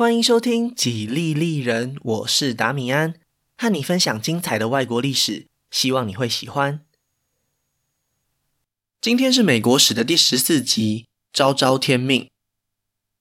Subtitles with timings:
[0.00, 3.16] 欢迎收听《几利利人》，我是达米安，
[3.58, 6.80] 和你分享精彩的外国历史，希望你会喜欢。
[9.02, 11.04] 今天是美国史的第十四集，
[11.34, 12.30] 昭昭天命。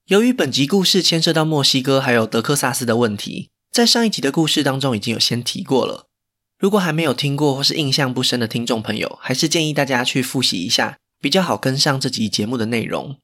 [0.05, 6.05] 由于本集故事牵涉到墨西哥还有德克萨斯的问题，在上一集的故事当中已经有先提过了。
[6.57, 13.18] 如果还没有听过或是印象不深的听众朋友，还是建议大家去复习一下，比较好跟上这集节目的内容。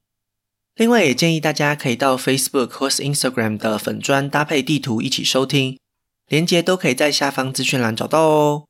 [0.76, 5.78] 另外，也建议大家可以到 Facebook 或是 Instagram 的粉砖搭配地图一起收听，
[6.28, 8.66] 连接都可以在下方资讯栏找到哦。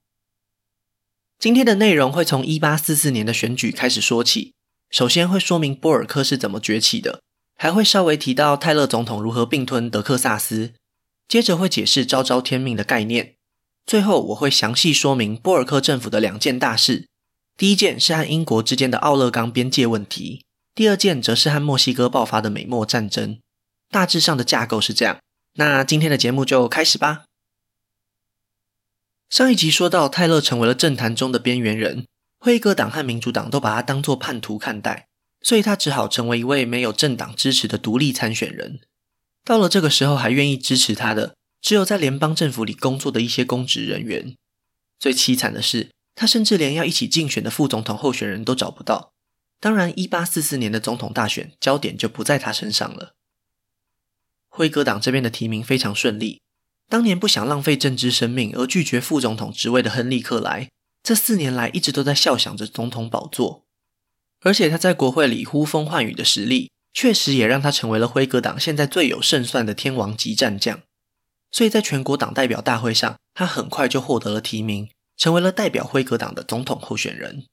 [1.36, 4.54] 今天的内容会从一八四四年的选举开始说起，
[4.88, 7.22] 首先会说明波尔克是怎么崛起的，
[7.56, 10.74] 还会稍微提到泰勒总统如何并吞德克萨斯，
[11.26, 13.34] 接着会解释昭昭天命的概念，
[13.84, 17.08] 最后我会详细说明波尔克政府的两件大事，
[17.56, 20.44] 第一件是和英国之间的奥勒冈边界问题。
[20.76, 23.40] 第二件则是和墨西哥爆发的美墨战争，
[23.88, 25.20] 大致上的架构是这样。
[25.54, 27.24] 那今天的节目就开始吧。
[29.30, 32.04] 上一集说到，泰勒成为了政坛中的边缘人，
[32.38, 35.06] 辉格党和民主党都把他当作叛徒看待，
[35.40, 38.80] 所以他只好成为一位没有政党支持的独立参选人。
[39.42, 44.36] 到了这个时候，还愿意支持他的，只有在联邦政府里工作的一些公职人员。
[45.00, 49.14] 最凄惨的是，他甚至连要一起竞选的副总统候选人都找不到。
[49.58, 53.14] 当然，一八四四年的总统大选焦点就不在他身上了。
[54.48, 56.40] 辉格党这边的提名非常顺利。
[56.88, 60.70] 当年不想浪费政治生命而拒绝副总统职位的亨利·克莱，
[61.02, 63.64] 这四年来一直都在笑想着总统宝座。
[64.42, 70.80] 而且他在国会里呼风唤雨的实力，确实也让他成为了辉格党现在最有胜算的天王级战将。
[71.50, 77.46] 所以在全国党代表大会上，他很快就获得了提名，成为了代表辉格党的总统候选人。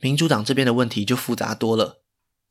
[0.00, 2.02] 民主党这边的问题就复杂多了。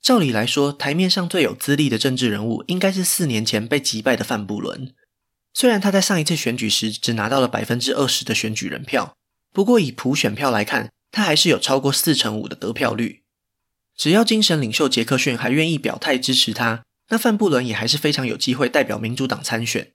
[0.02, 4.94] 照理来说，台面上最有资历的政治人物应该是四年前被击败的范布伦。
[5.54, 9.16] 虽然他在上一次选举时只拿到了百分之二十的选举人票，
[9.52, 13.23] 不过以普选票来看，他还是有超过四成五的得票率。
[13.95, 19.92] 只要精神领袖杰克逊还愿意表态支持他，那范布伦也还是非常有机会代表民主党参选。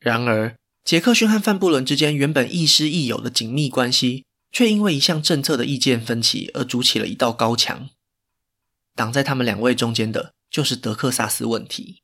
[0.00, 4.24] 然而，杰克逊和范布伦之间原本亦师亦友的紧密关系。
[4.56, 7.90] 却因为一项政策的意见分歧而筑起了一道高墙，
[8.94, 12.00] 挡在他们两位中间的就是德克萨斯问题。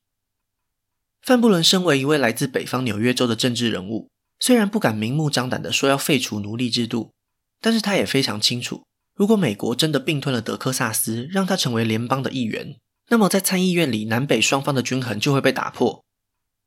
[1.23, 7.15] 范布伦身为一位来自北方纽约州的政治人物，虽然不敢明目张胆地说要废除奴隶制度，
[7.63, 8.85] 但是他也非常清楚，
[9.15, 12.77] 如果美国真的并吞了德克萨斯，让他成为联邦的一员，
[13.09, 16.05] 那么在参议院里南北双方的均衡就会被打破。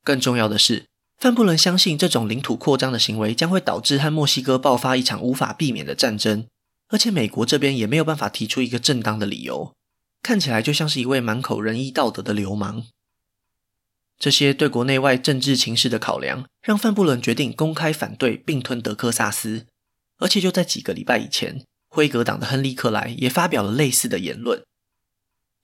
[0.02, 6.46] 更重要的是，范布伦相信这种领土扩张的行为将会导致和墨西哥爆发一场无法避免的战争，
[6.88, 9.72] 而且美国这边也没有办法提出一个正当的理由，
[10.22, 12.84] 看起来就像是一位满口仁义道德的流氓。
[14.18, 19.66] 这些对国内外政治情势的考量，让范布伦决定公开反对并吞德克萨斯，
[20.18, 24.62] 而且就在几个礼拜以前，辉格党的亨利·克莱也发表了类似的言论。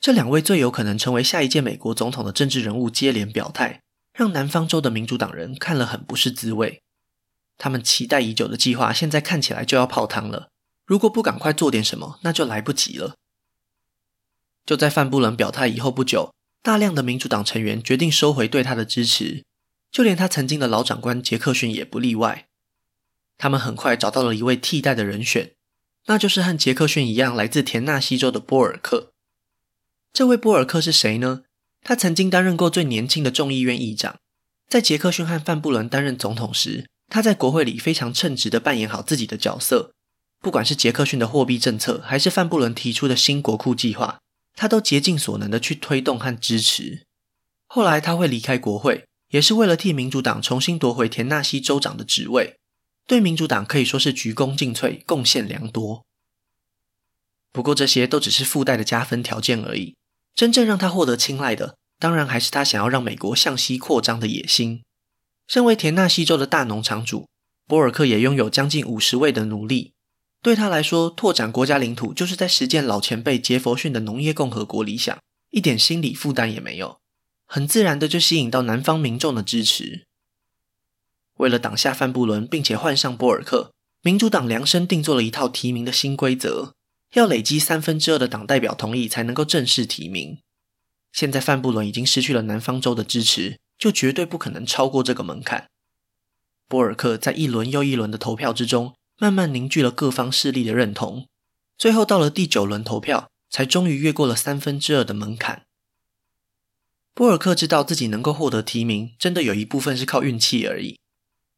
[0.01, 3.81] 这两位最有可能成为下一届美国总统的政治人物接连表态。
[4.13, 6.83] 让南方州的民主党人看了很不是滋味，
[7.57, 10.49] 他们期待已久的计划现在看起来就要泡汤了。
[10.85, 13.15] 如果不赶快做点什么，那就来不及了。
[14.67, 19.45] 就在范布伦表态以后不久，大量的民主党成员决定收回对他的支持，
[19.91, 22.47] 就连他曾经的老长官杰克逊也不例外。
[23.39, 25.53] 他们很快找到了一位替代的人选，
[26.07, 29.13] 那就是和杰克逊一样来自田纳西州的波尔克。
[30.13, 31.45] 这位波尔克是谁呢？
[31.83, 34.19] 他曾经担任过最年轻的众议院议长，
[34.69, 39.93] 在杰克逊和范布伦担任总统时，他在国会里非常称职地扮演好自己的角色。
[40.41, 44.21] 不管是杰克逊的货币政策，还是范布伦提出的新国库计划，
[44.55, 47.03] 他都竭尽所能地去推动和支持。
[47.67, 52.57] 后来他会离开国会，也是为了替民主党重新夺回田纳西州长的职位，
[53.07, 56.05] 对民主党可以说是鞠躬尽瘁，贡献良多。
[57.53, 59.95] 不过这些都只是附带的加分条件而已。
[60.35, 64.83] 真正让他获得青睐的，当然还是他想要让美国向西扩张的野心。
[65.47, 67.29] 身为田纳西州的大农场主，
[67.67, 69.93] 波尔克也拥有将近五十位的奴隶。
[70.41, 75.17] 对他来说，拓展国家领土就是在实践老前辈杰佛逊的农业共和国理想，
[75.51, 76.99] 一点心理负担也没有，
[77.47, 80.07] 很自然的就吸引到南方民众的支持。
[81.37, 86.75] 为了挡下范布伦，并且换上波尔克，民主党量身定做了一套提名的新规则。
[87.13, 90.39] 要累积三分之二的党代表同意才能够正式提名。
[91.13, 95.69] 现在范布伦已经失去了南方州的支持，就绝对不可能超过这个门槛。
[96.69, 101.27] 波尔克在一轮又一轮的投票之中，慢慢凝聚了各方势力的认同，
[101.77, 105.65] 最后到了第九轮投票，才终于越过了三分之二的门槛。
[107.13, 110.99] 波尔克知道自己能够获得提名，真的有一部分是靠运气而已。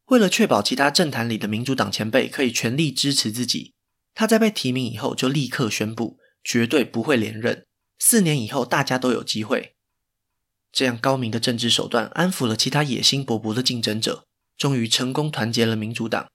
[0.07, 3.71] 为了确保其他政坛里的民主党前辈可以全力支持自己，
[4.15, 7.67] 他在被提名以后就立刻宣布，绝对不会连任。
[7.99, 9.75] 四年以后，大家都有机会。
[10.71, 14.25] 这样高明的政治手段安抚了其他野心勃勃的竞争者，
[14.57, 16.27] 终于成功团结了民主党。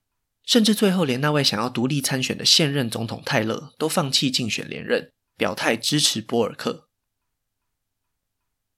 [0.43, 6.87] 甚至最后，连那位想要独立参选的现任总统泰勒都放弃竞选连任，表态支持波尔克。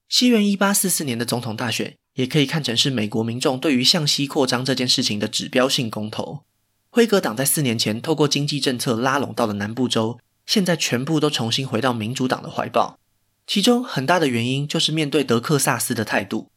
[0.10, 6.46] 西元一八四四年的总统大选，也可以看成是美国民众对于向西扩张这件事情的指标性公投。
[6.96, 13.00] 辉格党在四年前透过经济政策拉拢到了南部州，现在全部都重新回到民主党的怀抱。
[13.48, 16.52] 其中很大的原因就是面对德克萨斯的态度。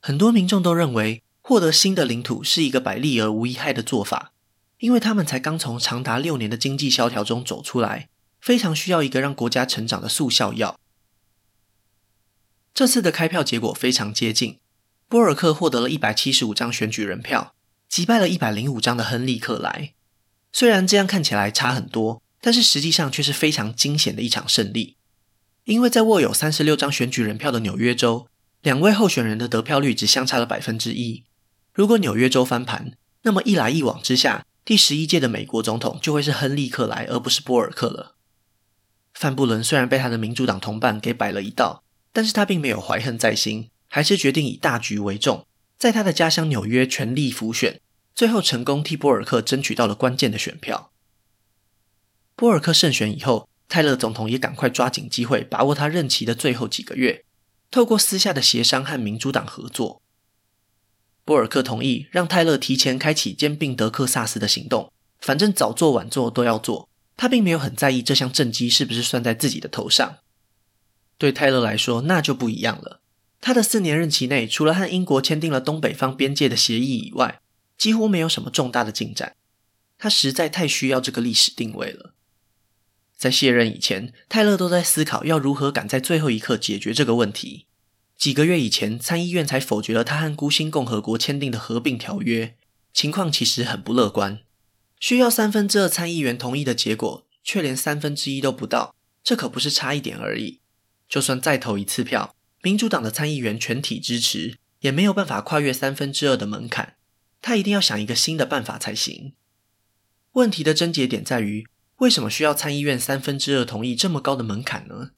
[0.00, 4.30] 很多民众都认为，获得新的领土是一个百利而无一害的做法，
[4.78, 8.08] 因为他们才刚从长达六年的经济萧条中走出来，
[8.40, 10.78] 非常需要一个让国家成长的速效药。
[12.72, 14.60] 这次的开票结果非常接近，
[15.08, 17.56] 波尔克获得了一百七十五张选举人票，
[17.94, 19.92] 击败了一百零五张的亨利克莱。
[20.52, 24.96] 虽然这样看起来差很多，但是实际上却是非常惊险的一场胜利。
[25.62, 28.26] 因为在握有三十六张选举人票的纽约州，
[28.62, 31.22] 两位候选人的得票率只相差了百分之一。
[31.72, 38.16] 如果纽约州翻盘，那么一来一往之下，第十一届的美国总统就会是亨利克莱，而不是波尔克了。
[39.12, 41.84] 范布伦虽然被他的民主党同伴给摆了一道。
[42.12, 45.46] 但是他并没有怀恨在心，还是决定以大局为重，
[45.78, 47.80] 在他的家乡纽约全力辅选，
[48.14, 50.92] 最后成功替波尔克争取到了关键的选票。
[52.36, 57.24] 波尔克胜选以后，泰勒总统也赶快抓紧机会，把握他任期的最后几个月，
[57.70, 60.02] 透过私下的协商和民主党合作。
[61.24, 70.18] 波尔克同意让泰勒提前开启兼并德克萨斯的行动，反正早做晚做都要做，他并没有很在意这项政绩是不是算在自己的头上。
[71.16, 73.00] 对泰勒来说，那就不一样了。
[73.40, 77.40] 他的四年任期内，除了和英国签订了东北方边界的协议以外，
[77.76, 79.36] 几乎没有什么重大的进展。
[79.96, 82.14] 他实在太需要这个历史定位了。
[83.16, 87.66] 在卸任以前，泰勒都在思考要如何赶在最后一刻解决这个问题。
[88.18, 92.56] 几个月以前，参议院才否决了他和孤星共和国签订的合并条约，
[92.92, 94.40] 情况其实很不乐观。
[94.98, 100.60] 需要三分之二参议员同意的结果，却连三分之一都不到，这可不是差一点而已。
[101.08, 106.96] 就算再投一次票，民主党的参议员全体支持，也没有办法跨越三分之二的门槛。
[107.46, 109.34] 他一定要想一个新的办法才行。
[110.32, 115.10] 问题的症结点在于，为什么需要参议院三分之二同意这么高的门槛呢？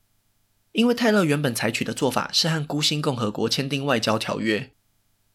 [0.73, 4.73] 因为泰勒原本采取的做法是和孤星共和国签订外交条约，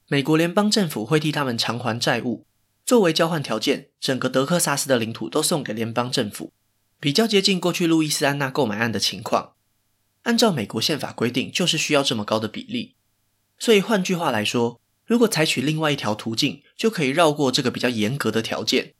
[0.09, 2.45] 美国联邦政府会替他们偿还债务，
[2.85, 6.51] 作为交换条件，整个德克萨斯的领土都送给联邦政府，
[6.99, 9.53] 比较接近过去路易斯安那购买案的情况。
[10.23, 12.97] 按照美国宪法规定，就是需要这么高的比例。
[13.57, 14.81] 所以换句话来说，
[15.11, 18.93] 如果采取另外一条途径，就可以绕过这个比较严格的条件。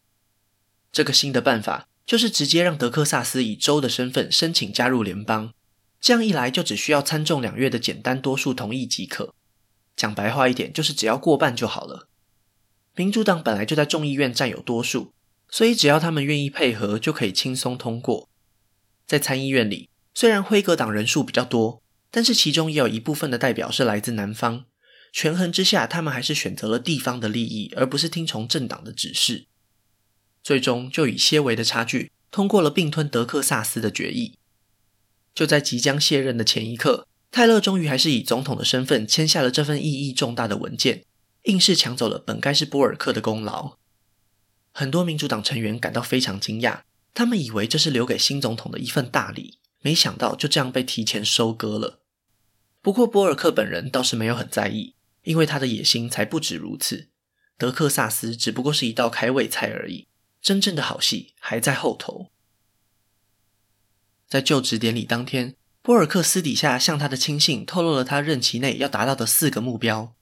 [0.91, 5.53] 这个新的办法就是直接让德克萨斯以州的身份申请加入联邦。
[6.01, 9.33] 这样一来，就只需要参众两院的简单多数同意即可。
[9.95, 12.09] 讲白话一点，就是只要过半就好了。
[12.97, 15.13] 民主党本来就在众议院占有多数，
[15.47, 18.27] 所以只要他们愿意配合，就可以轻松通过。
[19.07, 19.87] 在参议院里。
[20.13, 21.81] 虽然辉格党人数比较多，
[22.11, 24.65] 但是其中也有一部分的代表是来自南方。
[25.11, 29.45] 权衡之下，他们还是选择了地方的利益，而不是听从政党的指示。
[30.43, 34.37] 最终就以些微的差距通过了并吞德克萨斯的决议。
[35.35, 41.05] 就在即将卸任的前一刻，泰勒终于还是以总统的身份签下了这份意义重大的文件，
[41.43, 43.77] 硬是抢走了本该是波尔克的功劳。
[44.71, 46.81] 很多民主党成员感到非常惊讶，
[47.13, 49.59] 他们以为这是留给新总统的一份大礼。
[49.81, 51.99] 没想到就这样被提前收割了。
[52.81, 57.09] 不过波尔克本人倒是没有很在意，因为他的野心才不止如此。
[57.57, 60.07] 德克萨斯只不过是一道开胃菜而已，
[60.41, 62.31] 真正的好戏还在后头。
[64.27, 70.15] 在就职典礼当天，波尔克私底下向他的亲信透露了他任期内要达到的四个目标：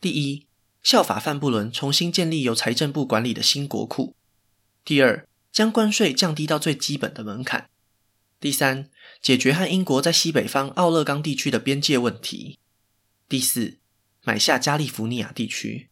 [0.00, 0.46] 第一，
[0.82, 4.14] 效法范布伦重新建立由财政部管理的新国库；
[4.84, 7.70] 第二，将关税降低到最基本的门槛。
[8.38, 8.88] 第三，
[9.20, 12.58] 解决和英国在西北方奥勒冈地区的边界问题。
[13.28, 13.78] 第四，
[14.22, 15.88] 买下加利福尼亚地区。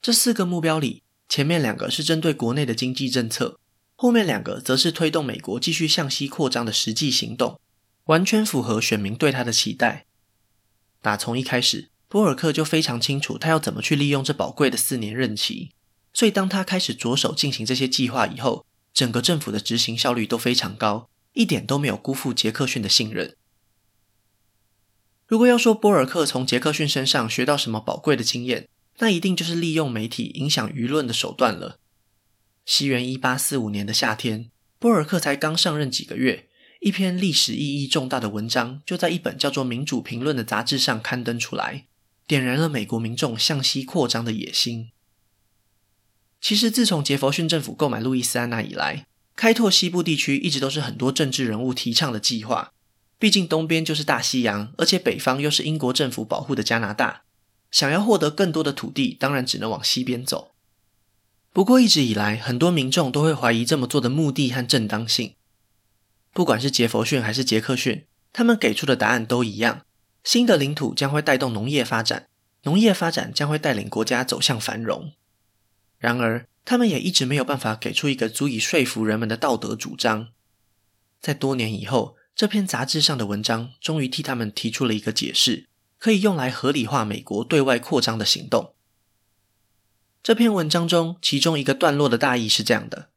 [0.00, 3.58] 这四个目标里，前面两个是针对国内的经济政策，
[3.96, 7.60] 后面两个则是推动美国继续向西扩张的实际行动，
[8.04, 10.06] 完全符合选民对他的期待。
[11.02, 15.70] 打从一开始，波尔克就非常清楚他要怎么去利用这宝贵的四年任期，
[16.12, 21.08] 所以当他开始着手进行这些计划以后，整个政府的执行效率都非常高。
[21.32, 23.36] 一点都没有辜负杰克逊的信任。
[25.30, 28.68] 如果要说波尔克从杰克逊身上学到什么宝贵的经验，
[28.98, 31.78] 那一定就是利用媒体影响舆论的手段了。
[32.66, 36.48] 西元一八四五年的夏天，波尔克才刚上任几个月，
[36.80, 41.86] 一篇历史意义重大的文章就在一本叫做《民主评论》的杂志上刊登出来，
[42.26, 44.90] 点燃了美国民众向西扩张的野心。
[46.40, 49.06] 其实，自从杰佛逊政府购买路易斯安那以来，
[49.36, 52.72] 开拓西部地区一直都是很多政治人物提倡的计划。
[53.20, 57.22] 毕竟东边就是大西洋，而且北方又是英国政府保护的加拿大。
[57.70, 60.52] 想要获得更多的土地，当然只能往西边走。
[61.52, 65.34] 不过一直以来，很多民众都会怀疑这么做的目的和正当性。
[66.32, 69.82] 不管是杰佛逊还是杰克逊，他们给出的答案都一样：
[70.24, 72.28] 新的领土将会带动农业发展，
[72.62, 75.12] 农业发展将会带领国家走向繁荣。
[75.98, 80.28] 然而，他们也一直没有办法给出一个足以说服人们的道德主张。
[81.20, 85.68] 在多年以后，这篇杂志上的文章终于替他们提出了一个解释。
[85.98, 88.72] 可以用来合理化美国对外扩张的行动。
[90.22, 93.10] 这篇文章中，其中一个段落的大意是这样的：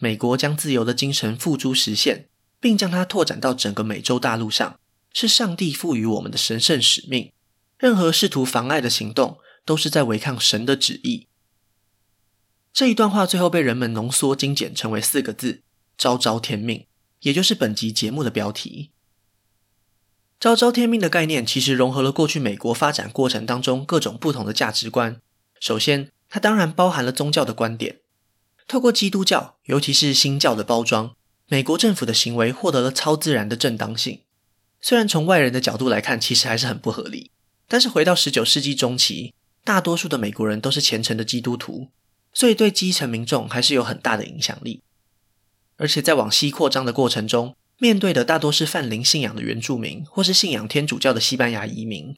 [0.00, 4.80] 美国将自由的精神付诸实现，并将它拓展到整个美洲大陆上，
[5.12, 7.30] 是上帝赋予我们的神圣使命。
[7.78, 11.28] 任何试图妨碍的行动，都是在违抗神的旨意。
[12.72, 15.62] 这一段话最后被人们浓缩精简成为四个字：
[15.96, 16.88] 昭昭天命，
[17.24, 18.90] 也就是本集节目的标题。
[20.38, 25.18] 昭昭天命的概念其实融合了过去美国发展过程当中各种不同的价值观。
[25.58, 28.00] 首先，它当然包含了宗教的观点。
[28.68, 31.14] 透过基督教，尤其是新教的包装，
[31.48, 34.20] 美国政府的行为获得了超自然的正当性。
[34.82, 37.30] 虽然从外人的角度来看，其实还是很不合理。
[37.66, 39.32] 但是回到十九世纪中期，
[39.64, 41.88] 大多数的美国人都是虔诚的基督徒，
[42.34, 44.82] 所以对基层民众还是有很大的影响力。
[45.76, 52.16] 而且在往西扩张的过程中，面对的大多是泛灵信仰的原住民，或是信仰天主教的西班牙移民，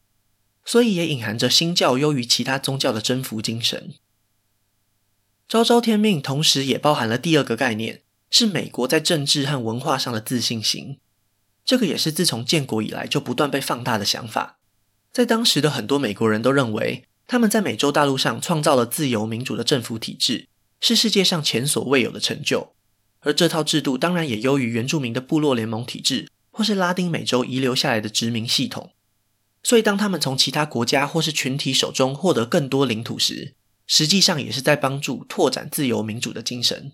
[0.64, 3.94] 所以也隐含着新教优于其他宗教的征服精神。
[5.48, 10.98] 昭昭天命同时也包含了第二个概念，是美国在政治和文化上的自信心。
[11.64, 14.58] 这个也是自从建国以来就不断被放大的想法。
[15.12, 20.46] 在当时的很多美国人都认为，他们在美洲大陆上创造了自由民主的政府体制，
[20.80, 22.75] 是世界上前所未有的成就。
[23.26, 28.92] 而这套制度当然也优于原住民的部落联盟体制，或是拉丁美洲遗留下来的殖民系统。
[29.64, 33.56] 所以，当他们从其他国家或是群体手中获得更多领土时，
[33.88, 36.92] 实际上也是在帮助拓展自由民主的精神。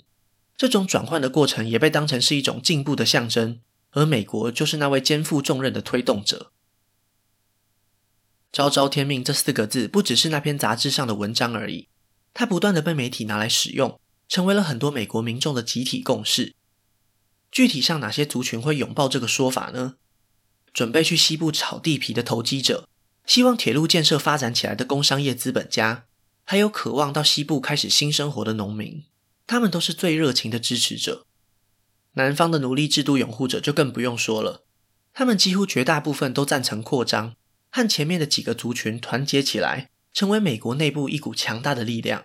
[0.56, 3.60] 这种转换的过程也被当成是一种进步的象征，
[3.90, 6.52] 而美国就是那位肩负重任的推动者。
[8.50, 11.88] 昭昭天命这四个字不只是那篇杂志上的文章而已，
[12.32, 14.00] 它不断地被媒体拿来使用。
[14.32, 16.54] 成为了很多美国民众的集体共识。
[17.50, 19.96] 具体上哪些族群会拥抱这个说法呢？
[20.72, 22.88] 准备去西部炒地皮的投机者，
[23.26, 26.06] 希望铁路建设发展起来的工商业资本家，
[26.44, 29.04] 还有渴望到西部开始新生活的农民，
[29.46, 31.26] 他们都是最热情的支持者。
[32.14, 34.64] 南方的奴隶制度拥护者就更不用说了，
[35.12, 37.36] 他们几乎绝大部分都赞成扩张，
[37.70, 42.24] 和前面的几个族群团结起来，成为美国内部一股强大的力量。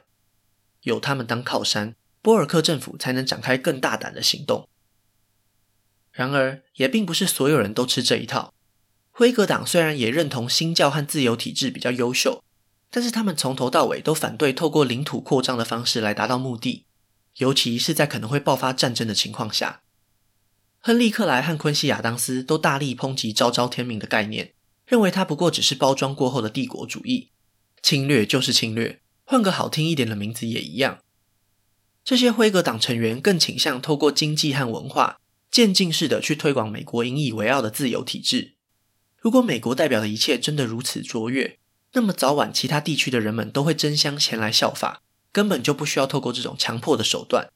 [0.88, 4.68] 有他们当靠山，波尔克政府才能展开更大胆的行动。
[6.12, 8.54] 然而，也并不是所有人都吃这一套。
[9.12, 12.44] 辉格党虽然也认同新教和自由体制比较优秀，
[12.90, 16.86] 但是他们从头到尾都反对透过领土扩张的方式来达到目的，
[17.38, 19.82] 尤其是在可能会爆发战争的情况下。
[20.80, 24.54] 亨利·克莱和昆西·亚当斯都大力抨击“昭昭天命”的概念，
[24.86, 27.32] 认为它不过只是包装过后的帝国主义，
[27.82, 29.02] 侵略就是侵略。
[29.30, 31.00] 换个好听一点的名字也一样。
[32.06, 35.20] 这些辉格党成员更倾向透过经济和文化
[35.52, 38.56] 渐进式的去推广美国引以为傲的自由体制。
[39.18, 41.60] 如果美国代表的一切真的如此卓越，
[41.92, 45.02] 那么早晚其他地区的人们都会争相前来效法，
[45.34, 47.50] 根本就不需要透过这种强迫的手段。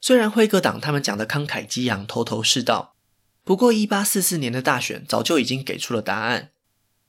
[0.00, 2.94] 虽然辉格党他们讲的慷慨激昂、头头是道，
[3.42, 6.52] 不过一八四四年的大选早就已经给出了答案，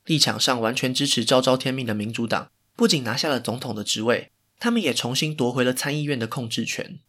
[0.05, 2.49] 立场上完全支持昭昭天命的民主党。
[2.75, 6.99] 不仅拿下了总统的职位，他们也重新夺回了参议院的控制权。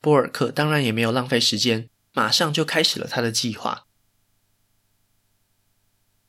[0.00, 3.86] 波尔克当然也没有浪费时间，马上就开始了他的计划。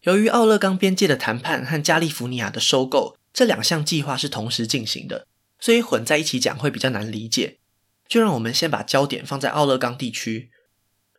[0.02, 5.28] 由于奥勒冈边界的谈判和加利福尼亚的收购这两项计划是同时进行的，
[5.60, 7.60] 所以混在一起讲会比较难理解。
[8.08, 10.50] 就让我们先把焦点放在奥勒冈地区。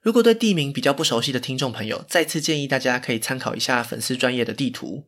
[0.00, 5.06] 如果对地名比较不熟悉的听众朋友，再次建议大家可以参考一下粉丝专业的地图。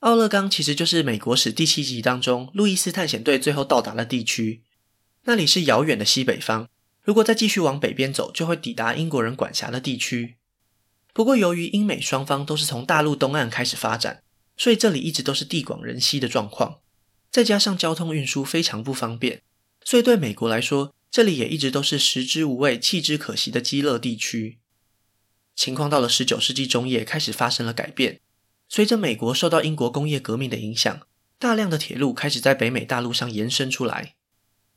[0.00, 4.62] 奥勒冈其实就是美国史第七集当中路易斯探险队最后到达的地区，
[5.24, 6.68] 那里是遥远的西北方。
[7.02, 10.36] 如果再继续往北边走，就会抵达英国人管辖的地区。
[11.12, 14.22] 不过由于英美双方都是从大陆东岸开始发展，
[14.56, 16.78] 所以这里一直都是地广人稀的状况。
[17.32, 19.42] 再加上交通运输非常不方便，
[19.82, 24.60] 所以对美国来说，这里也一直都是食之无味、弃之可惜的饥饿地区。
[25.56, 28.20] 情况到了十九世纪中叶开始发生了改变，
[28.68, 31.00] 随着美国受到英国工业革命的影响，
[31.38, 34.14] 大量的铁路开始在北美大陆上延伸出来。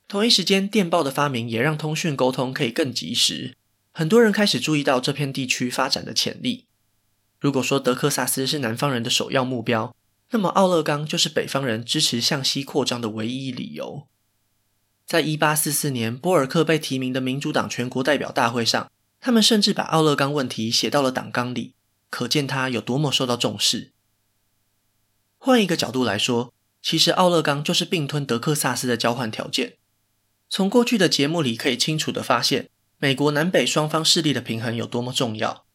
[0.08, 3.56] 同一时间，电报的发明也让通讯沟通可以更及时。
[3.94, 6.66] 很多人开始注意到这片地区发展的潜力。
[7.40, 9.96] 如果说德克萨斯是南方人的首要目标，
[10.32, 14.08] 那么奥勒冈就是北方人支持向西扩张的唯一理由。
[15.06, 21.74] 在一八四四年，波尔克被提名的民主党全国代表大会上，他们甚至把奥勒冈问题写到了党纲里，
[22.12, 23.94] 可见他有多么受到重视。
[25.40, 26.54] 换一个角度来说，
[26.84, 29.78] 其实奥勒冈就是并吞德克萨斯的交换条件。
[30.48, 35.66] 从过去的节目里可以清楚地发现，美国南北双方势力的平衡有多么重要。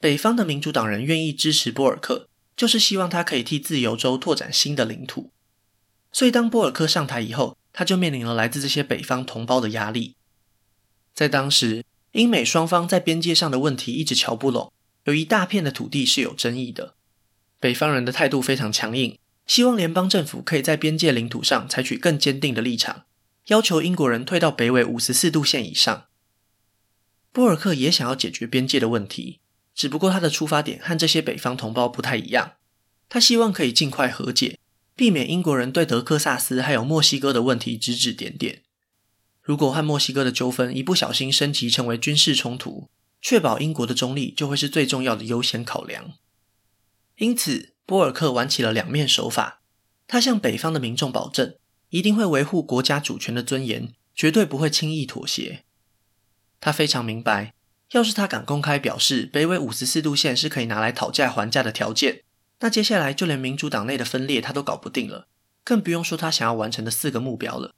[0.00, 5.30] 北方的民主党人愿意支持波尔克，就是希望他可以替自由州拓展新的领土。
[6.10, 10.16] 所以当波尔克上台以后，他就面临了来自这些北方同胞的压力。
[11.14, 14.72] 在当时，英美双方在边界上的问题一直瞧不拢，
[15.04, 16.94] 有一大片的土地是有争议的。
[17.60, 23.04] 北方人的态度非常强硬，希望联邦政府可以在边界领土上采取更坚定的立场。
[23.48, 26.06] 要求英国人退到北纬五十四度线以上。
[27.32, 29.40] 波尔克也想要解决边界的问题，
[29.74, 32.52] 只不过他的出发点和这些北方同胞不太一样。
[33.08, 34.58] 他希望可以尽快和解，
[34.96, 38.62] 避免英国人对德克萨斯还有墨西哥的问题指指点点。
[39.42, 42.88] 如果和墨西哥的纠纷一不小心升级成为军事冲突，
[43.24, 46.12] 确保英国的中立就会是最重要的优先考量。
[47.16, 49.62] 因此，波尔克玩起了两面手法。
[50.06, 51.56] 他向北方的民众保证。
[51.90, 55.64] 一定会维护国家主权的尊严，绝对不会轻易妥协。
[56.58, 57.54] 他非常明白，
[57.92, 62.24] 要是他敢公开表示北纬五十四度线是可以拿来讨价还价的条件，
[62.58, 65.28] 那接下来就连民主党内的分裂他都搞不定了，
[65.62, 67.76] 更不用说他想要完成的四个目标了。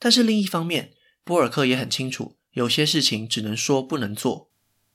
[0.00, 4.50] 但是另一方面，波尔克也很清楚，有些事情只能说不能做。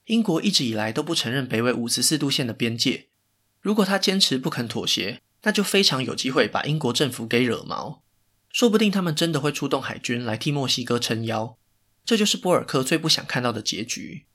[0.05, 3.07] 英国一直以来都不承认北纬五十四度线的边界，
[3.61, 8.03] 如果他坚持不肯妥协，那就非常有机会把英国政府给惹毛，
[8.49, 11.57] 说不定他们真的会出动海军来替墨西哥撑腰，
[12.03, 14.25] 这就是波尔克最不想看到的结局。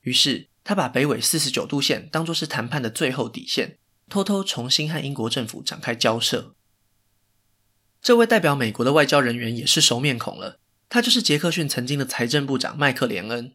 [0.00, 6.56] 于是，他把北纬四十九度线当作是谈判的最后底线，偷偷重新和英国政府展开交涉。
[8.00, 10.58] 这位代表美国的外交人员也是熟面孔了，
[10.92, 13.54] 他就是杰克逊曾经的财政部长麦克连恩。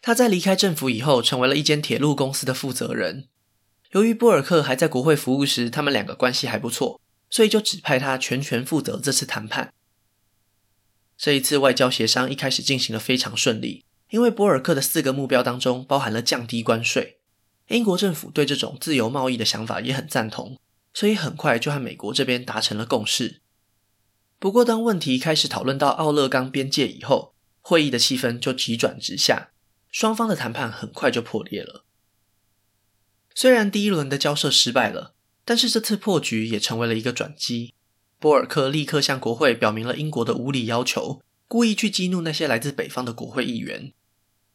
[0.00, 3.28] 他在离开政府以后，成为了一间铁路公司的负责人。
[3.90, 9.74] 由于波尔克还在国会服务时，他们两个关系还不错，所以就指派他全权负责这次谈判。
[11.18, 17.18] 这一次外交协商一开始进行得非常顺利，因为波尔克的四个目标当中包含了降低关税，
[17.68, 20.58] 英国政府对这种自由贸易的想法也很赞同，
[20.94, 23.41] 所以很快就和美国这边达成了共识。
[24.42, 29.52] 不过，当问题开始讨论到奥勒冈边界以后，会议的气氛就急转直下，
[29.92, 31.84] 双方的谈判很快就破裂了。
[33.36, 37.74] 虽然第一轮的交涉失败了，但是这次破局也成为了一个转机。
[38.18, 43.92] 波尔克立刻向国会表明了英国的无理要求，故意去激怒那些来自北方的国会议员。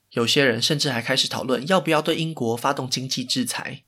[0.09, 3.85] 有些人甚至还开始讨论要不要对英国发动经济制裁。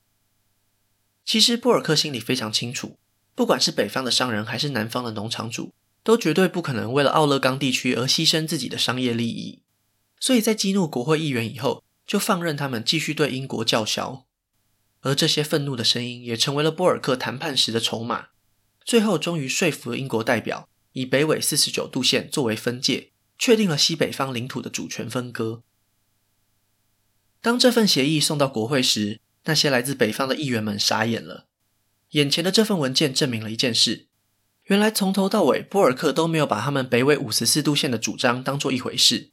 [1.26, 2.98] 其实波尔克心里非常清楚，
[3.36, 9.62] 不管是北方的商人还是南方的农场主，都绝对不可能为了奥勒冈地区而牺牲自己的商业利益。
[10.20, 14.26] 所以在激怒国会议员以后，就放任他们继续对英国叫嚣。
[15.02, 18.28] 而这些愤怒的声音也成为了波尔克谈判时的筹码，
[18.84, 25.64] 最后终于说服了英国代表，以北纬四十九度线作为分界，确定了西北方领土的主权分割。
[27.42, 31.48] 当这份协议送到国会时，那些来自北方的议员们傻眼了。
[32.10, 34.09] 眼前的这份文件证明了一件事：
[34.70, 39.32] 原来从头到尾，波尔克都没有把他们北纬五十四度线的主张当做一回事，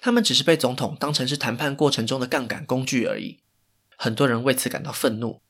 [0.00, 3.40] 他们只是被总统当成是谈判过程中的杠杆工具而已。
[3.98, 5.42] 很多人为此感到愤怒，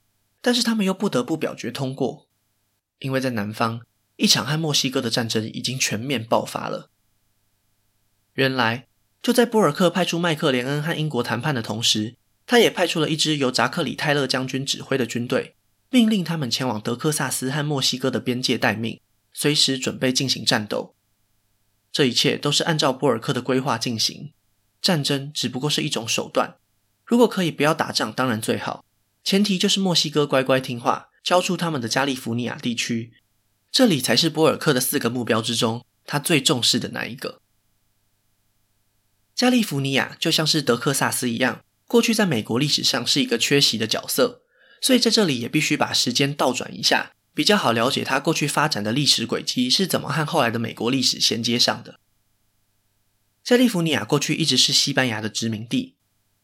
[0.42, 2.27] 但是他们又不得不表决通过，
[2.98, 3.83] 因为在南方，
[4.16, 6.90] 一场和墨西哥的战争已经全面爆发了。
[8.35, 8.88] 原来，
[9.22, 15.55] 就在波尔克派出麦克连恩和英国谈判的同时，他也派出了一支由扎克里泰勒将军指挥的军队，
[15.90, 19.01] 命令他们前往德克萨斯和墨西哥的边界待命，
[19.40, 20.96] 随时准备进行战斗。
[21.92, 24.33] 这一切都是按照波尔克的规划进行，
[24.83, 26.57] 战争只不过是一种手段。
[27.05, 28.85] 如果可以不要打仗，当然最好。
[29.22, 33.12] 前提就是墨西哥乖乖听话，交出他们的加利福尼亚地区。
[33.70, 37.40] 这里才是波尔克的四个目标之中，他最重视的那一个。
[39.37, 44.42] 加利福尼亚就像是德克萨斯一样，过去在美国历史上是一个缺席的角色，
[44.81, 52.01] 所以在这里也必须把时间倒转一下，比较好了解它过去发展的历史轨迹是怎么和后来的美国历史衔接上的。
[53.44, 55.94] 加利福尼亚过去一直是西班牙的殖民地，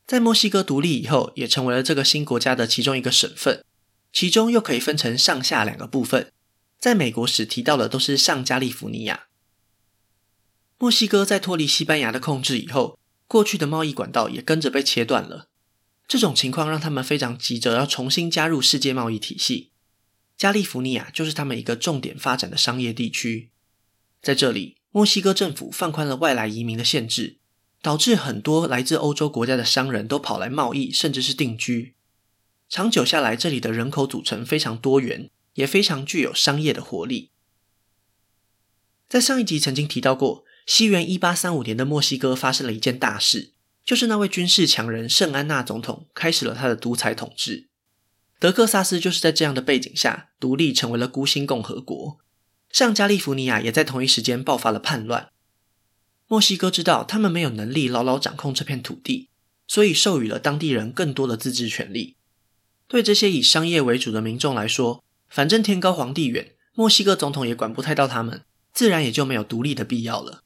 [0.07, 3.65] 在墨西哥独立以后，也成为了这个新国家的其中一个省份，
[4.13, 6.31] 其中又可以分成上下两个部分。
[6.79, 9.25] 在美国史提到的都是上加利福尼亚。
[10.79, 15.49] 墨西哥在脱离西班牙的控制以后，过去的贸易管道也跟着被切断了。
[16.07, 19.73] 这种情况让他们非常急着要重新加入世界贸易体系。
[20.37, 23.51] 加利福尼亚就是他们一个重点发展的商业地区。
[24.21, 27.39] 在这里，墨西哥政府放宽了外来移民的限制，
[27.83, 31.95] 导致很多来自欧洲国家的商人都跑来贸易，甚至是定居。
[32.69, 35.31] 长久下来，这里的人口组成非常多元。
[35.55, 37.31] 也非常具有商业的活力。
[39.09, 43.53] 在上一集曾经提到过，西元一八三五年的墨西哥发生了一件大事，
[43.85, 47.69] 就是那位军事强人圣安娜总统开始了他的独裁统治。
[48.39, 52.19] 德克萨斯就是在这样的背景下独立成为了孤星共和国。
[52.71, 55.31] 像加利福尼亚也在同一时间爆发了叛乱。
[56.27, 59.29] 墨西哥知道他们没有能力牢牢掌控这片土地，
[59.69, 62.17] 所以授予了当地人更多的自治权利。
[62.89, 68.43] 对这些以商业为主的民众来说，反正天高皇帝远，墨西哥总统也管不太到他们，
[68.73, 70.43] 自然也就没有独立的必要了。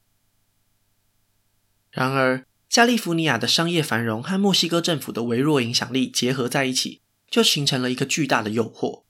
[1.91, 9.03] 然而，加利福尼亚的商业繁荣和墨西哥政府的微弱影响力结合在一起，就形成了一个巨大的诱惑。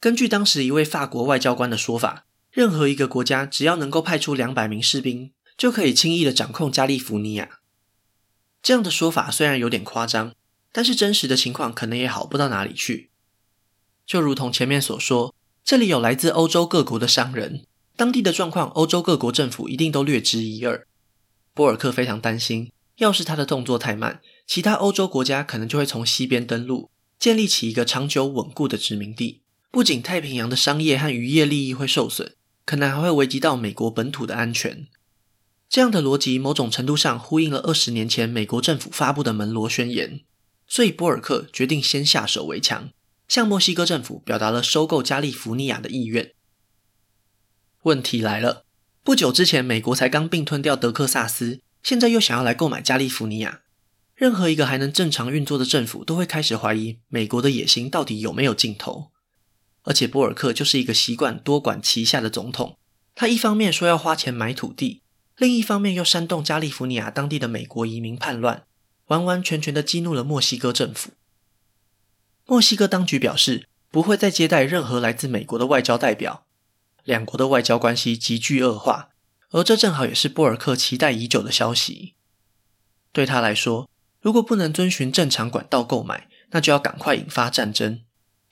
[0.00, 7.58] 根据当时一位法国外交官的说法，任何一个国家只要能够派出两百名士兵，就可以轻易的掌控加利福尼亚。
[8.62, 10.34] 这样的说法虽然有点夸张，
[10.72, 13.10] 但是真实的情况可能也好不到哪里去。
[14.06, 17.64] 就如同前面所说，这里有来自欧洲各国的商人，
[17.96, 20.86] 当地的状况，欧洲各国政府一定都略知一二。
[21.52, 29.42] 波尔克非常担心，要是他的动作太慢，其他欧洲国家可能就会从西边登陆，建立起一个长久稳固的殖民地。
[29.70, 34.86] 不仅太平洋的商业和渔业利益会受损，可能还会危及到美国本土的安全。
[35.68, 40.20] 这样的逻辑，某种程度上呼应了二十年前美国政府发布的门罗宣言。
[40.66, 42.90] 所以，波尔克决定先下手为强。
[43.28, 46.32] 向墨西哥政府表达了收购加利福尼亚的意愿。
[47.82, 48.64] 问题来了，
[49.04, 53.60] 不久之前美国才刚并吞掉德克萨斯，现在又想要来购买加利福尼亚。
[54.18, 59.12] 任何一个还能正常运作的政府都会开始怀疑美国的野心到底有没有尽头。
[59.84, 62.76] 而且波尔克就是一个习惯多管齐下的总统，
[63.14, 65.02] 他一方面说要花钱买土地，
[65.36, 68.64] 另一方面又煽动加利福尼亚当地的美国移民叛乱，
[69.06, 71.12] 完完全全的激怒了墨西哥政府。
[72.46, 76.44] 墨西哥当局表示不会再接待任何来自美国的外交代表，
[77.04, 79.10] 两国的外交关系急剧恶化，
[79.50, 82.14] 而这正好也是波尔克期待已久的消息。
[83.12, 83.88] 对他来说，
[84.20, 88.02] 如果不能遵循正常管道购买，那就要赶快引发战争。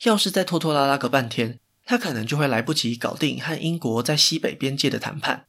[0.02, 5.46] 要是再拖拖拉拉个半天，他可能就会来不及搞定和英国在西北边界的谈判，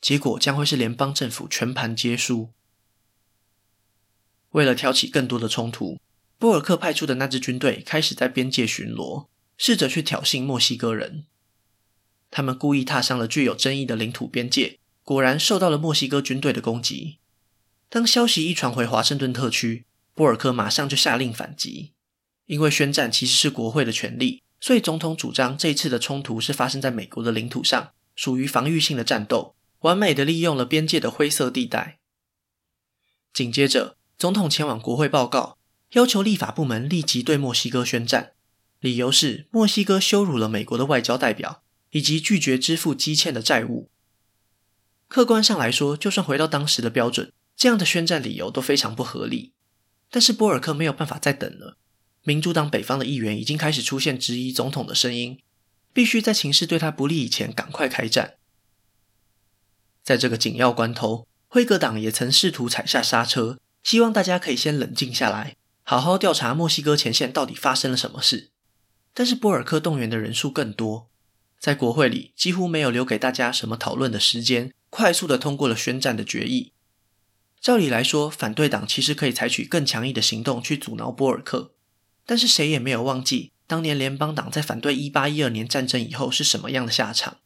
[0.00, 2.50] 结果将会是联邦政府全盘皆输。
[4.50, 5.98] 为了挑起更多的冲突。
[6.40, 9.26] 波尔克派出的那支军队开始在边界巡逻，
[9.58, 11.26] 试着去挑衅墨西哥人。
[12.30, 17.18] 他们故意踏上了具有争议的领土边界，果然受到了墨西哥军队的攻击。
[17.90, 21.92] 当消息一传回华盛顿特区，波尔克马上就下令反击。
[22.46, 31.98] 因为宣战其实是国会的权利，所以总统主张这次的冲突是发生在美国的领土上，属于防御性的战斗，完美的利用了边界的灰色地带。
[33.32, 35.58] 紧接着，总统前往国会报告。
[35.94, 38.34] 要求立法部门立即对墨西哥宣战，
[38.78, 43.90] 理由是墨西哥羞辱了美国的外交代表，以及拒绝支付积欠的债务。
[45.08, 49.52] 客观上来说，就算回到当时的标准，这样的宣战理由都非常不合理。
[50.08, 51.76] 但是波尔克没有办法再等了，
[52.22, 55.38] 民主党北方的议员已经开始出现质疑总统的声音，
[55.92, 58.36] 必须在情势对他不利以前赶快开战。
[60.02, 65.56] 在这个紧要关头，辉格党也曾试图踩下刹车，希望大家可以先冷静下来。
[65.82, 68.52] 好好调查墨西哥前线到底发生了什么事，
[69.12, 71.10] 但是波尔克动员的人数更多，
[71.58, 76.72] 在国会里几乎没有留给大家什么讨论的时间，快速的通过了宣战的决议。
[77.60, 81.74] 照理来说，反对党其实可以采取更强硬的行动去阻挠波尔克，
[82.24, 87.36] 但是谁也没有忘记当年联邦党在反对一八一二年战争以后是什么样的下场。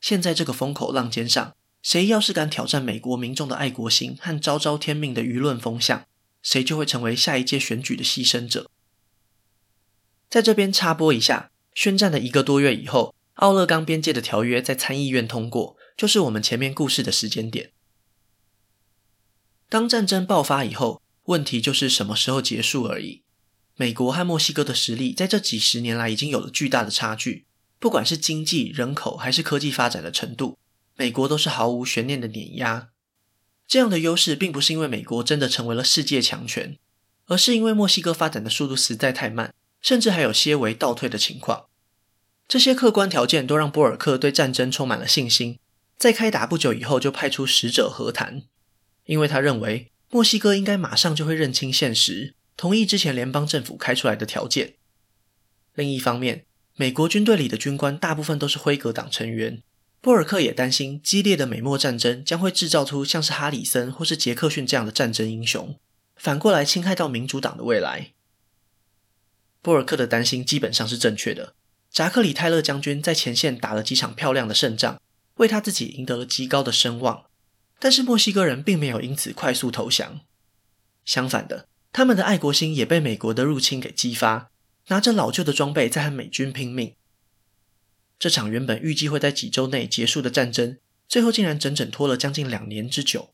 [0.00, 6.04] 现在这个风口浪尖上，谁要是敢挑战美国民众的爱国心和昭昭天命的舆论风向，
[6.42, 8.70] 谁就会成为下一届选举的牺牲者。
[10.28, 17.72] 在这边插播一下，宣战的一个多月以后，奥勒冈边界的条约在参议院通过，就是我们前面故事的时间点。
[19.68, 23.22] 当战争爆发以后，问题就是什么时候结束而已。
[23.76, 27.46] 美国和墨西哥的实力在这几十年来已经有了巨大的差距，
[27.78, 30.58] 不管是经济、人口还是科技发展的程度，
[30.96, 32.88] 美国都是毫无悬念的碾压。
[33.66, 36.78] 这样的优势并不是因为美国真的成为了世界强权，
[37.26, 41.66] 而是因为墨西哥发展的速度实在太慢，甚至还有些微倒退的情况。
[42.48, 45.58] 这些客观条件都让波尔克对战争充满了信心，
[45.98, 48.44] 在开打不久以后就派出使者和谈，
[49.08, 54.74] 因为他认为墨西哥应该马上就会认清现实，同意之前联邦政府开出来的条件。
[55.74, 56.44] 另一方面，
[56.76, 59.62] 美国军队里的军官大部分都是辉格党成员。
[60.02, 65.78] 波尔克也担心，激烈的美墨战争将会制造出像是哈里森或是杰克逊这样的战争英雄，
[66.16, 68.12] 反过来侵害到民主党的未来。
[69.62, 71.54] 波尔克的担心基本上是正确的。
[71.90, 75.00] 扎克里泰勒将军在前线打了几场漂亮的胜仗，
[75.36, 77.27] 为他自己赢得了极高的声望。
[77.78, 80.20] 但是墨西哥人并没有因此快速投降，
[81.04, 84.50] 相反的，他们的爱国心也被美国的入侵给激发，
[84.88, 86.94] 拿着老旧的装备在和美军拼命。
[88.18, 93.32] 这场原本预计会在几周内结束的战争，最后竟然整整拖了将近两年之久。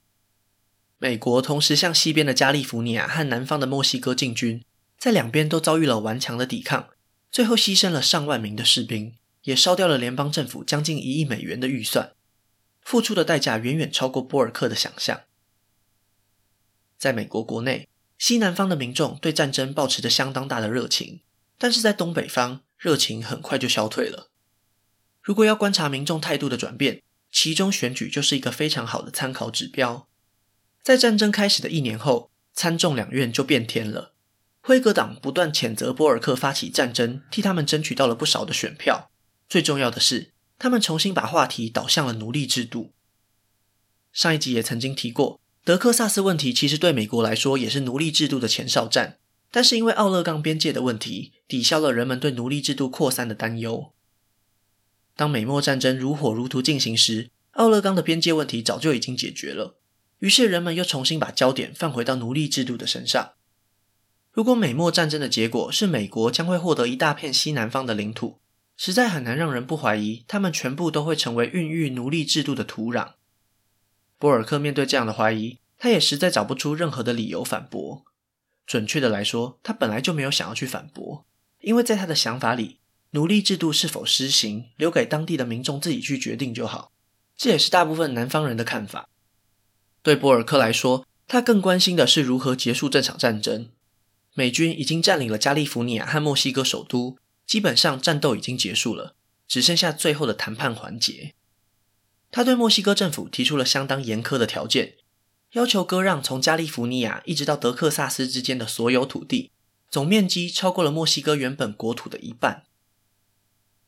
[0.99, 4.63] 美国同时向西边的加利福尼亚和南方的墨西哥进军，
[4.99, 6.91] 在两边都遭遇了顽强的抵抗，
[7.31, 12.13] 最后牺牲了上万名的士兵，也烧掉了联邦政府将近一亿美元的预算，
[12.85, 15.23] 付出的代价远远超过波尔克的想象。
[16.97, 21.23] 在美国国内，西南方的民众对战争保持着相当大的热情，
[21.59, 24.31] 但是在东北方，热情很快就消退了。
[25.23, 30.07] 如果要观察民众态度的转变，其中选举就是一个非常好的参考指标。
[30.83, 34.13] 在战争开始的一年后，参众两院就变天了。
[34.61, 39.11] 辉格党不断谴责波尔克发起战争，替他们争取到了不少的选票。
[39.49, 40.34] 最重要的是，
[40.65, 42.95] 他们重新把话题导向了奴隶制度。
[44.15, 49.19] 上一集也曾经提过，德克萨斯问题其实对美国来说也是奴隶制度的前哨战，
[49.51, 53.93] 但是因为奥勒冈边界的问题，抵消了人们对奴隶制度扩散的担忧。
[55.15, 59.77] 当美墨战争如火如荼进行时，奥勒冈的边界问题早就已经解决了。
[60.21, 63.33] 于是人们又重新把焦点放回到奴隶制度的身上。
[64.33, 68.41] 如果美墨战争的结果是美国将会获得一大片西南方的领土，
[68.77, 73.13] 实在很难让人不怀疑，他们全部都会成为孕育奴隶制度的土壤。
[74.19, 78.05] 波尔克面对这样的怀疑，他也实在找不出任何的理由反驳。
[78.67, 81.27] 准确的来说，他本来就没有想要去反驳，
[81.61, 82.79] 因为在他的想法里。
[83.11, 86.91] 奴隶制度是否施行，留给当地的民众自己去决定就好。
[87.37, 89.09] 这也是大部分南方人的看法。
[90.03, 93.69] 对波尔克来说，他更关心的是如何结束这场战争。
[94.35, 99.15] 美军已经占领了加利福尼亚和墨西哥首都，基本上战斗已经结束了，
[99.47, 101.35] 只剩下最后的谈判环节。
[102.31, 104.97] 他对墨西哥政府提出了相当严苛的条件，
[105.53, 109.53] 要求割让从加利福尼亚一直到德克萨斯之间的所有土地，
[109.89, 112.65] 总面积超过了墨西哥原本国土的一半。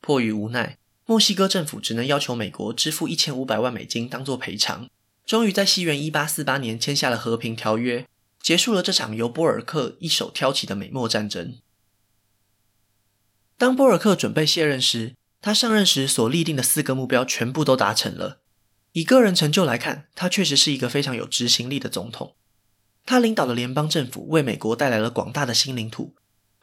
[0.01, 4.88] 迫于无奈，墨西哥政府只能要求美国支付一千五百万美金当做赔偿。
[5.25, 8.07] 终于在西元一八四八年签下了和平条约，
[8.40, 11.57] 结束了这场由波尔克一手挑起的美墨战争。
[13.59, 18.40] 当波尔克准备卸任时，他上任时所立定的四个目标全部都达成了。
[18.92, 22.37] 以个人成就来看，他确实是一个非常有执行力的总统。
[23.05, 26.14] 他领导的联邦政府为美国带来了广大的新领土，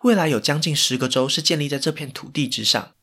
[0.02, 2.94] 未来有将近十个州是建立在这片土地之上。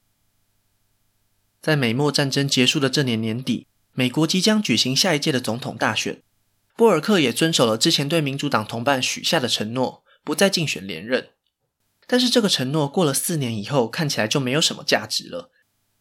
[1.63, 6.23] 在美墨战争结束的这年年底，美国即将举行下一届的总统大选。
[6.77, 11.31] 波尔克也遵守了之前对民主党同伴许下的承诺，不再竞选连任。
[12.13, 15.53] 但是这个承诺过了四年以后，看起来就没有什么价值了，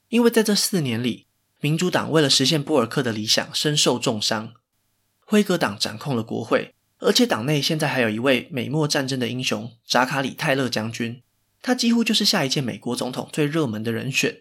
[0.08, 1.28] 因为在这四年里，
[1.60, 4.54] 民主党为了实现波尔克的理想，身受重伤。
[5.20, 11.22] 辉格党掌控了国会，而且党内现在还有一位美墨战争的英雄扎卡里泰勒将军，
[11.62, 14.40] 他几乎就是下一届美国总统最热门的人选。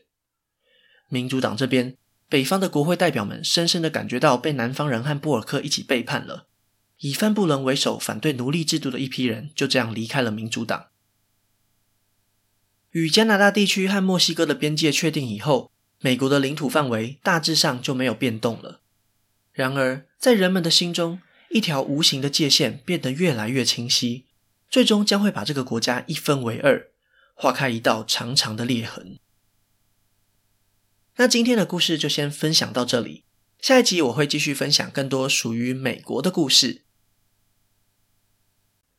[1.10, 1.98] 民主党这边，
[2.30, 6.46] 北方的国会代表们深深的感觉到被南方人和波尔克一起背叛了。
[7.00, 10.86] 以范布伦为首反对奴隶制度的一批人就这样离开了民主党。
[12.98, 18.80] 与加拿大地区和墨西哥的边界确定以后，美国的领土范围大致上就没有变动了。
[19.52, 24.26] 然而，在人们的心中，一条无形的界限变得越来越清晰，
[24.68, 26.90] 最终将会把这个国家一分为二，
[27.34, 29.18] 划开一道长长的裂痕。
[31.16, 33.24] 那今天的故事就先分享到这里，
[33.60, 36.84] 下一集我会继续分享更多属于美国的故事。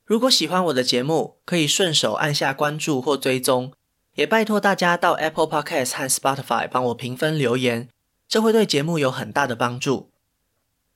[0.05, 3.73] 如果喜欢我的节目，可以顺手按下关注或追踪，
[4.19, 7.88] 也拜托大家到 Apple Podcast 和 Spotify 帮我评分留言，
[8.27, 10.10] 这会对节目有很大的帮助。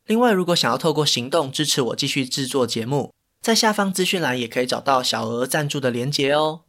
[0.05, 6.63] 另外，如果想要透过行动支持我继续制作节目，在下方资讯栏也可以找到小额赞助的连结哦。